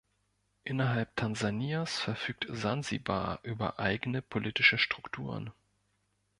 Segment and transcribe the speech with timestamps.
[0.63, 5.51] Innerhalb Tansanias verfügt Sansibar über eigene politische Strukturen.